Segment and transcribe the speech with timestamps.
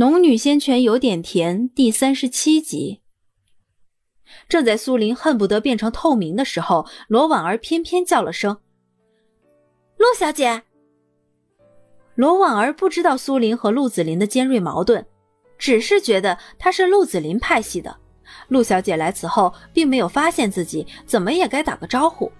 [0.00, 3.02] 农女仙泉有点甜，第三十七集。
[4.48, 8.56] 正在苏林恨不得变成透明的时候，罗婉儿偏偏叫了声
[10.00, 10.62] ：“陆小姐。”
[12.16, 15.04] 罗婉儿不知道苏林和陆子霖的尖锐矛盾，
[15.58, 17.94] 只是觉得他是陆子霖派系的。
[18.48, 22.32] 陆小姐来此后，并没有发现自己，怎么也该打个招呼。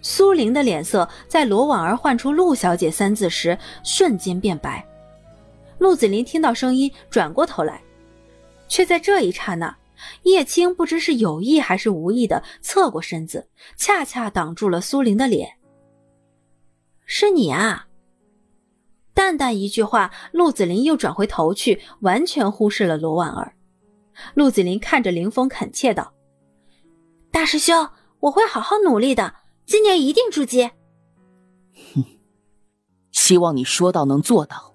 [0.00, 4.84] 苏林的脸色在罗婉儿唤出“陆小姐”三字时，瞬间变白。
[5.82, 7.82] 陆子霖听到声音，转过头来，
[8.68, 9.76] 却在这一刹那，
[10.22, 15.58] 叶青不知是有意还是无意的侧过身子，恰恰挡住了苏玲的脸。
[17.04, 17.88] 是你啊！
[19.12, 23.56] 淡淡一句话，陆子霖又转回头去，完全忽视了罗婉儿。
[24.34, 26.14] 陆子霖看着林峰，恳切道
[27.32, 27.88] ：“大师兄，
[28.20, 29.34] 我会好好努力的，
[29.66, 30.70] 今年一定筑基。”
[31.92, 32.04] 哼，
[33.10, 34.71] 希望你说到能做到。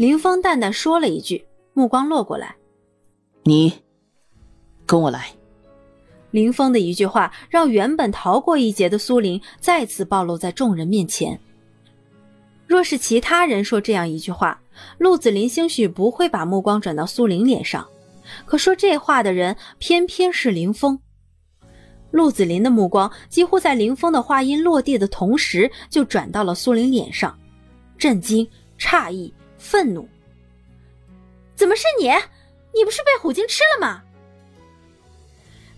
[0.00, 2.56] 林峰淡淡说了一句，目光落过来
[3.44, 3.70] ：“你
[4.86, 5.26] 跟我来。”
[6.32, 11.38] 林峰的一句话让原本逃过一劫的苏林再次暴露在众人面前。
[12.66, 14.62] 若是其他人说这样一句话，
[14.96, 17.86] 陆子霖兴许不会把目光转到苏林脸上，
[18.46, 20.98] 可说这话的人偏偏是林峰。
[22.10, 27.38] 陆子霖的目光几乎在林峰的话音落地的同时就转到了苏林脸上，
[27.98, 28.48] 震惊、
[28.78, 29.30] 诧异。
[29.60, 30.08] 愤怒！
[31.54, 32.08] 怎么是你？
[32.72, 34.02] 你不是被虎鲸吃了吗？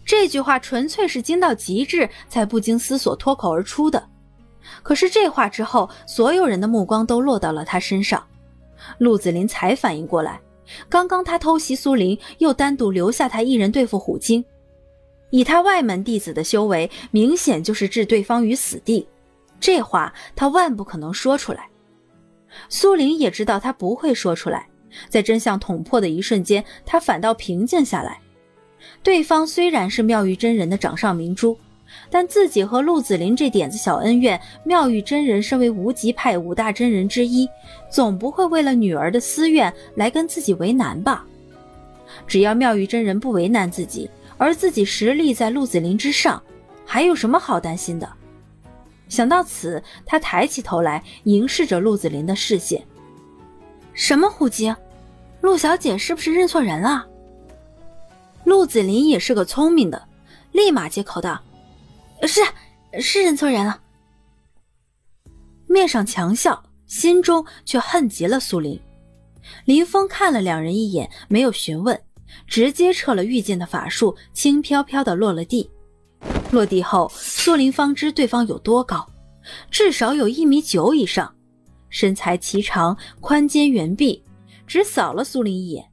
[0.06, 4.08] 这句话纯粹是惊到极致才不经思索脱口而出的。
[4.84, 8.24] 可是这话之后，所有人的目光都落到了他身上。
[8.98, 10.41] 陆子霖才反应过来，
[10.89, 14.44] 刚刚他偷袭苏林，又单独留下他一人对付虎鲸，
[15.30, 19.06] 以他外门弟子的修为，明显就是置对方于死地。
[19.58, 21.69] 这话他万不可能说出来。
[22.69, 24.67] 苏玲也知道他不会说出来，
[25.08, 28.19] 在真相捅破的一瞬间，他反倒平静下来。
[29.03, 31.56] 对方虽然是妙玉真人的掌上明珠，
[32.11, 37.48] 但自己和陆子霖这点子小恩怨，妙玉真人身为无极派五大真人之一，
[37.90, 41.24] 总不会为了女儿的私怨来跟自己为难吧？
[42.27, 46.42] 只要妙玉真人不为难自己，而自己实力在陆子霖之上，
[46.84, 48.08] 还有什么好担心的？
[49.12, 52.83] 想到此，他抬起头来，凝视着陆子霖的视线。
[53.92, 54.74] 什么虎鲸？
[55.42, 57.06] 陆小姐是不是认错人了？
[58.45, 60.08] 陆子霖也是个聪明的，
[60.52, 61.39] 立马接口道
[62.27, 62.40] ：“是，
[63.02, 63.83] 是认错人了。”
[65.68, 68.80] 面上强笑，心中却恨极了苏林。
[69.67, 72.02] 林峰看了两人一眼，没有询问，
[72.46, 75.70] 直接撤了御剑的法术，轻飘飘的落了地。
[76.50, 79.08] 落地后，苏林方知对方有多高，
[79.70, 81.34] 至少有一米九以上，
[81.88, 84.22] 身材颀长，宽肩圆臂，
[84.66, 85.84] 只扫了苏林一眼。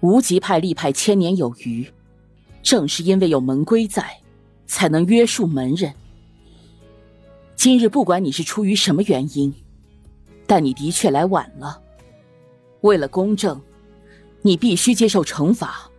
[0.00, 1.90] 无极派立派千年有余，
[2.62, 4.20] 正是因为有门规在，
[4.64, 5.92] 才能约束门人。
[7.56, 9.52] 今日不管你是出于什么原因，
[10.46, 11.82] 但你的确来晚了。
[12.82, 13.60] 为了公正，
[14.42, 15.90] 你必须接受惩罚。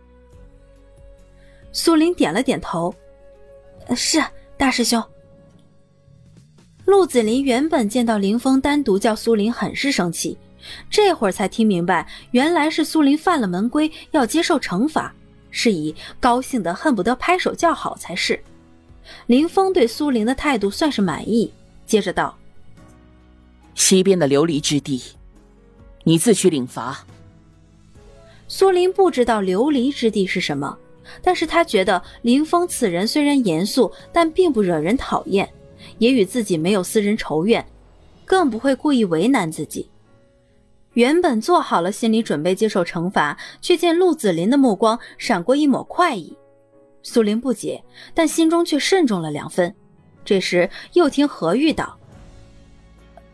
[1.72, 2.94] 苏林点了点头。
[3.96, 4.22] 是
[4.56, 5.02] 大师兄。
[6.86, 10.36] 陆子霖原本见到林峰单独叫苏林，很是生气，
[10.90, 15.14] 这会儿才听明白，原来是苏林犯了门规，要接受惩罚，
[15.50, 18.42] 是以高兴的恨不得拍手叫好才是。
[19.26, 21.52] 林峰对苏林的态度算是满意，
[21.86, 22.36] 接着道
[23.74, 25.00] ：“西边的琉璃之地，
[26.04, 27.04] 你自去领罚。”
[28.48, 30.76] 苏林不知道琉璃之地是什么。
[31.22, 35.52] 但是他觉得林峰此人虽然严肃，但并不惹人讨厌，
[35.98, 37.64] 也与自己没有私人仇怨，
[38.24, 39.88] 更不会故意为难自己。
[40.94, 46.36] 原本做好了心理准备接受惩罚，却见陆子霖的目光闪过一抹快意。
[47.02, 47.82] 苏林不解，
[48.12, 49.74] 但心中却慎重了两分。
[50.24, 51.96] 这时又听何玉道：“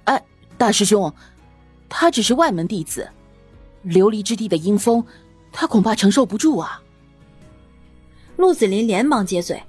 [0.05, 0.23] 哎，
[0.57, 1.13] 大师兄，
[1.89, 3.09] 他只是外门弟子，
[3.85, 5.05] 琉璃之地的阴风，
[5.51, 6.81] 他恐怕承受不住啊。”
[8.37, 9.63] 陆子霖连忙接嘴：“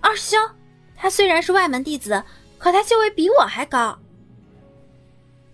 [0.00, 0.56] 二师兄，
[0.96, 2.24] 他虽然是外门弟子，
[2.58, 3.98] 可他修为比我还高。”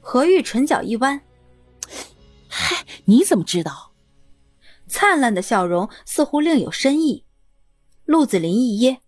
[0.01, 1.21] 何玉唇角一弯
[2.49, 3.93] ：“嗨，你怎么知道？”
[4.89, 7.25] 灿烂的笑容似乎另有深意。
[8.05, 9.01] 陆子霖一噎：“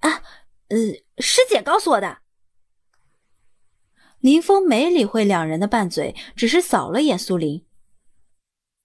[0.00, 0.22] 啊，
[0.68, 0.76] 呃，
[1.18, 2.18] 师姐告诉我的。”
[4.20, 7.64] 林峰没理会两人的拌嘴，只是扫了眼苏林：“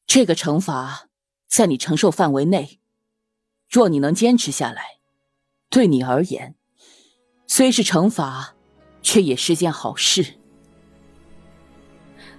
[0.08, 1.10] 这个惩罚
[1.46, 2.80] 在你承受范围内。”
[3.76, 5.00] 若你能坚持下来，
[5.70, 6.56] 对你而言，
[7.46, 8.56] 虽是惩罚，
[9.02, 10.36] 却也是件好事。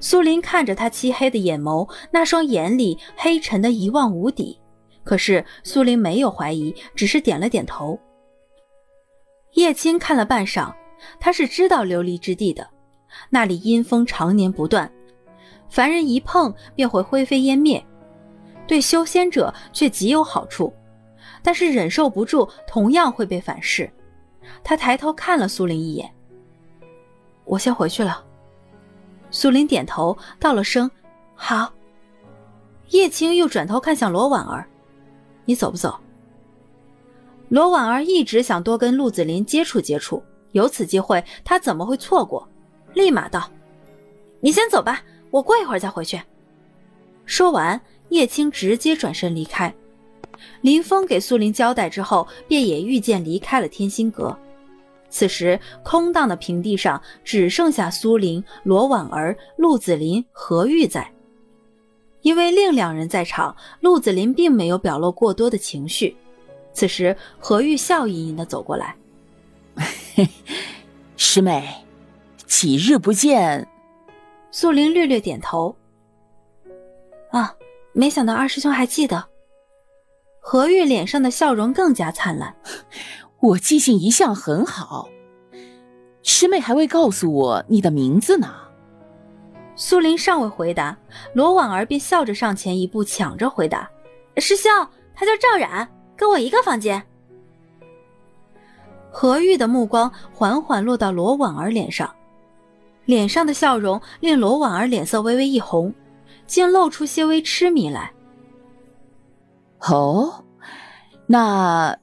[0.01, 4.59] 苏林看着他漆黑的眼眸，那双眼里黑沉的一望无底。
[5.05, 8.01] 可是苏林没有怀疑，只是点了点头。
[9.53, 10.75] 叶青看了半晌，
[11.21, 12.67] 他是知道琉璃之地的，
[13.29, 14.91] 那里阴风常年不断，
[15.69, 17.85] 凡人一碰便会灰飞烟灭，
[18.67, 20.73] 对修仙者却极有好处，
[21.47, 23.89] 但是忍受不住，同样会被反噬。
[24.65, 26.11] 他抬头看了苏林一眼
[27.47, 28.25] ：“我先回去了。”
[29.31, 30.91] 苏林点头，道了声
[31.37, 31.73] “好”。
[32.91, 34.69] 叶青又转头看向罗婉儿
[35.47, 35.97] ：“你走不走？”
[37.49, 40.21] 罗婉儿一直想多跟陆子霖接触接触，
[40.51, 42.49] 有此机会，她怎么会错过？
[42.95, 43.49] 立马道
[44.43, 45.01] ：“你先走吧，
[45.31, 46.21] 我过一会儿再回去。”
[47.25, 49.73] 说完，叶青直接转身离开。
[50.61, 54.37] 林峰给苏林交代之后，便也御剑离开了天心阁。
[55.09, 61.11] 此时，空荡的平地上只剩下苏林、罗婉儿、陆子霖、何玉在。
[62.23, 66.17] 因为另两人在场，陆子霖并没有表露过多的情绪。
[66.73, 68.97] 此时，何玉笑盈盈的走过来
[71.17, 71.65] ：“师妹，
[72.45, 73.67] 几日不见？”
[74.51, 75.75] 苏林略略点头
[77.31, 77.55] ：“啊，
[77.93, 79.25] 没想到二师兄还记得。”
[80.49, 82.55] 何玉脸上的笑容更加灿烂。
[83.43, 85.09] 我记性一向很好，
[86.23, 88.55] 师妹还未告诉我你的名字呢。
[89.75, 90.97] 苏林尚未回答，
[91.35, 93.91] 罗婉儿便笑着上前一步，抢着回答
[94.39, 94.71] ：“师兄，
[95.17, 97.03] 他叫赵冉，跟我一个房间。”
[99.11, 102.09] 何玉的目光缓缓落到罗婉儿脸上，
[103.05, 105.93] 脸上的笑容令罗婉儿脸色微微一红，
[106.47, 108.13] 竟露出些微痴迷来。
[109.81, 110.45] 哦，
[111.27, 111.99] 那。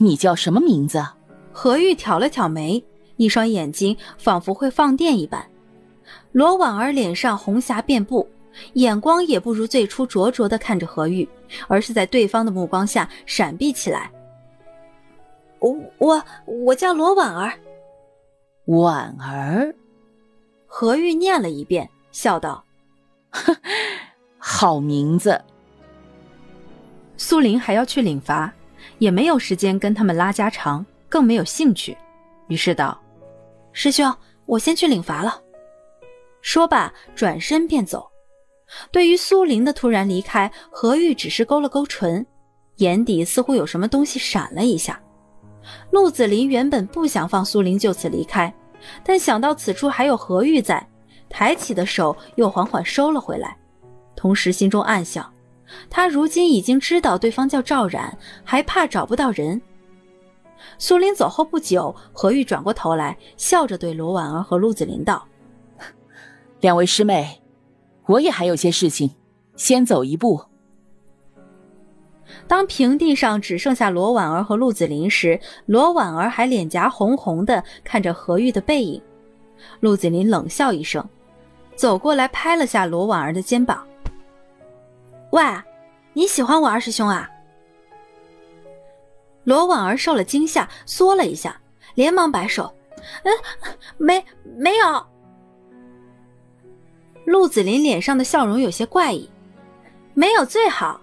[0.00, 1.04] 你叫什么名字？
[1.52, 2.84] 何玉挑了挑眉，
[3.16, 5.44] 一双眼睛仿佛会放电一般。
[6.30, 8.28] 罗婉儿脸上红霞遍布，
[8.74, 11.28] 眼光也不如最初灼灼的看着何玉，
[11.66, 14.08] 而是在对方的目光下闪避起来。
[15.58, 17.58] 我我我叫罗婉儿。
[18.66, 19.74] 婉儿，
[20.64, 22.62] 何玉念了一遍，笑道
[24.38, 25.42] ：“好名字。”
[27.18, 28.50] 苏林还要去领罚。
[28.98, 31.96] 也没有时间跟他们拉家常，更没有兴趣，
[32.48, 32.98] 于是道
[33.72, 34.12] ：“师兄，
[34.46, 35.40] 我先去领罚了。”
[36.42, 38.08] 说罢，转身便走。
[38.90, 42.24] 对于苏林的突然离开，何玉只是勾了勾唇，
[42.76, 45.00] 眼底似乎有什么东西闪了一下。
[45.90, 48.52] 陆子霖原本不想放苏林就此离开，
[49.04, 50.84] 但想到此处还有何玉在，
[51.28, 53.56] 抬起的手又缓缓收了回来，
[54.16, 55.30] 同时心中暗想。
[55.90, 59.60] 他如今已经知道对方叫赵冉，还怕找不到人？
[60.78, 65.26] 苏林走后不久，何玉转过头来，笑着对罗婉儿和陆子霖道
[66.60, 67.40] ：“两位师妹，
[68.06, 69.10] 我也还有些事情，
[69.56, 70.40] 先走一步。”
[72.46, 79.00] 当平地上只剩下罗婉儿和陆子霖时，罗婉儿还脸颊红红的看着何玉的背影。
[79.80, 81.06] 陆子霖冷笑一声，
[81.74, 83.86] 走过来拍了下罗婉儿的肩膀。
[85.30, 85.42] 喂，
[86.14, 87.28] 你喜欢我二师兄啊？
[89.44, 91.60] 罗婉儿受了惊吓，缩了一下，
[91.94, 92.74] 连忙摆手
[93.24, 93.32] ：“嗯，
[93.98, 94.24] 没
[94.56, 95.06] 没有。”
[97.24, 99.28] 陆子霖脸上的笑容有些怪异
[100.14, 101.00] ：“没有最好，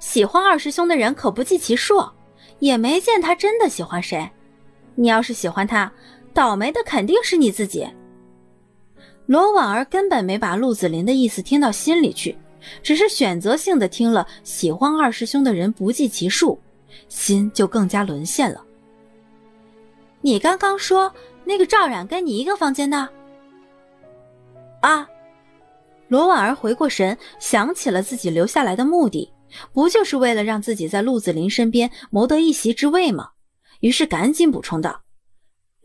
[0.00, 2.04] 喜欢二师兄的人可不计其数，
[2.58, 4.28] 也没见他真的喜欢谁。
[4.96, 5.92] 你要是喜欢他，
[6.34, 7.88] 倒霉的肯定是你自己。”
[9.26, 12.36] 罗婉儿根本没把陆子霖的意思听到心里去。
[12.82, 16.60] 只是选择性的听了，喜欢二师兄的人不计其数，
[17.08, 18.64] 心就更加沦陷了。
[20.20, 21.12] 你刚刚说
[21.44, 23.08] 那个赵冉跟你一个房间的？
[24.80, 25.08] 啊！
[26.08, 29.32] 罗婉儿回过神，想起了自己留下来的目的，
[29.72, 33.30] 不就是为了让自己在陆子霖身边谋得一席之位吗？
[33.80, 35.02] 于是赶紧补充道：“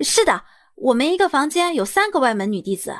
[0.01, 0.43] 是的，
[0.75, 2.95] 我们一个房间有三个外门女弟子。”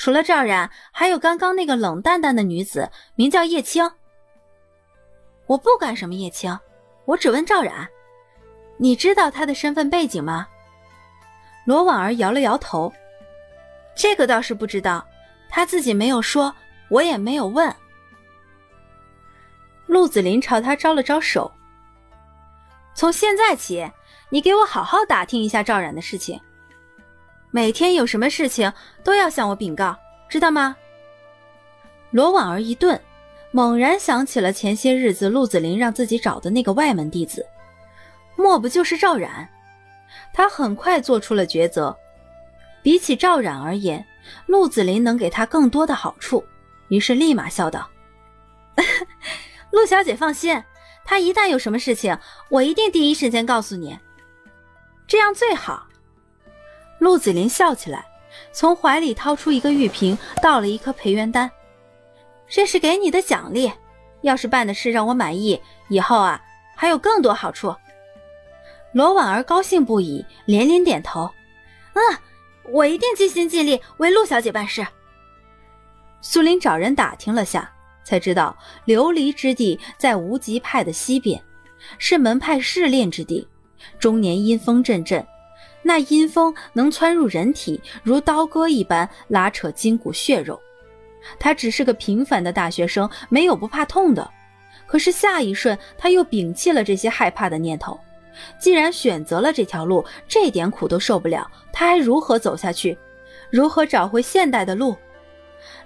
[0.00, 3.92] 除了赵冉，还有刚刚那个冷淡淡的女子，名叫叶青。
[5.44, 6.58] 我不管什么叶青，
[7.04, 7.86] 我只问赵冉，
[8.78, 10.48] 你知道她的身份背景吗？
[11.66, 12.90] 罗婉儿摇了摇头，
[13.94, 15.06] 这个倒是不知道，
[15.50, 16.54] 她自己没有说，
[16.88, 17.70] 我也没有问。
[19.84, 21.52] 陆子霖朝他招了招手，
[22.94, 23.92] 从现在起，
[24.30, 26.40] 你给我好好打听一下赵冉的事情。
[27.52, 29.96] 每天有什么事情都要向我禀告，
[30.28, 30.76] 知道吗？
[32.12, 33.00] 罗婉儿一顿，
[33.50, 37.44] 猛然想起了前些日子陆子霖让自己找的那个外门弟子，
[38.36, 39.48] 莫不就是赵冉？
[40.32, 41.96] 他很快做出了抉择。
[42.82, 44.04] 比起赵冉而言，
[44.46, 46.44] 陆子霖能给他更多的好处，
[46.88, 47.90] 于是立马笑道
[49.70, 50.62] ：“陆小姐放心，
[51.04, 52.16] 他一旦有什么事情，
[52.48, 53.98] 我一定第一时间告诉你，
[55.08, 55.88] 这样最好。”
[57.00, 58.06] 陆子霖笑起来，
[58.52, 61.50] 从怀里掏出一个玉瓶，倒了一颗培元丹
[62.46, 63.72] ：“这是给你的奖励，
[64.20, 66.40] 要是办的事让我满意，以后啊
[66.76, 67.74] 还有更多好处。”
[68.92, 71.30] 罗婉儿高兴不已，连连点头
[71.94, 72.18] ：“嗯，
[72.70, 74.86] 我一定尽心尽力为陆小姐办事。”
[76.20, 77.72] 苏林找人打听了下，
[78.04, 81.42] 才知道琉璃之地在无极派的西边，
[81.98, 83.48] 是门派试炼之地。
[83.98, 85.26] 终年阴风阵阵，
[85.82, 90.60] 那阴风能窜入人体，如刀割一般拉扯筋骨血肉。
[91.38, 94.30] 他只是个平凡的大学生，没有不怕痛的。
[94.86, 97.98] 可是下一瞬，他又摒弃了这些害怕的念头。
[98.58, 102.96] 既然选择了这条路，这点苦都受不了，他还如何走下去？
[103.50, 104.96] 如何找回现代的路？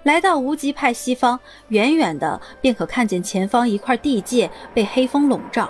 [0.03, 5.69] 来到无极派西方，远远的便可看见前方一块地界被黑风笼罩，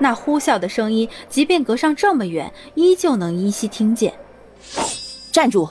[0.00, 4.12] 那呼啸的声音，即便隔上这么远，依旧能依稀听见。
[5.30, 5.68] 站住！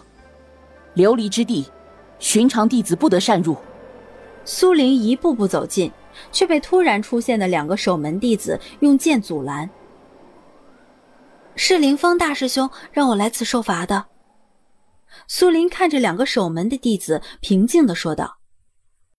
[0.95, 1.65] 琉璃之地，
[2.19, 3.57] 寻常弟子不得擅入。
[4.45, 5.91] 苏玲一步步走近，
[6.31, 9.69] 却被突然出现的两个守门弟子用剑阻拦。
[11.55, 14.05] 是凌风大师兄让我来此受罚的。
[15.27, 18.37] 苏林看着两个守门的弟子，平静的说道：“